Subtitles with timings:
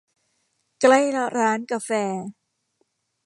[0.81, 0.99] ใกล้
[1.37, 1.89] ร้านกาแฟ